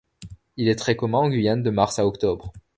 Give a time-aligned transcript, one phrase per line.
[0.57, 2.53] Il est très commun en Guyane de mars à octobre.